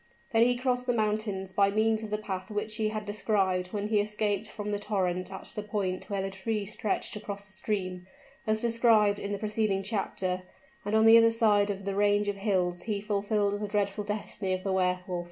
[0.33, 3.89] Then he crossed the mountains by means of the path which he had described when
[3.89, 8.07] he escaped from the torrent at the point where the tree stretched across the stream,
[8.47, 10.41] as described in the preceding chapter;
[10.83, 14.53] and on the other side of the range of hills he fulfilled the dreadful destiny
[14.53, 15.19] of the Wehr Wolf!